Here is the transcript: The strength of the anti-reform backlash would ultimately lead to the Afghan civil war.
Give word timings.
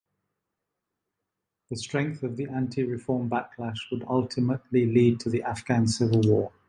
The 1.69 1.75
strength 1.75 2.23
of 2.23 2.35
the 2.35 2.45
anti-reform 2.47 3.29
backlash 3.29 3.77
would 3.91 4.03
ultimately 4.07 4.87
lead 4.87 5.19
to 5.19 5.29
the 5.29 5.43
Afghan 5.43 5.85
civil 5.87 6.21
war. 6.21 6.51